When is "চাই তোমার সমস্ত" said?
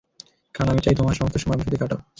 0.81-1.35